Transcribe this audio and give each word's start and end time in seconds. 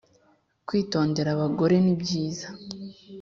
Kwitondera 0.67 1.29
abagore 1.35 1.75
nibyiza 1.85 2.47